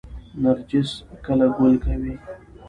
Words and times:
نرجس 0.41 0.89
کله 1.25 1.47
ګل 1.57 1.73
کوي؟ 1.83 2.13